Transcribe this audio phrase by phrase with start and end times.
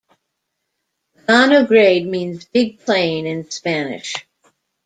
[1.27, 4.15] Llano Grade means "Big Plain" in Spanish.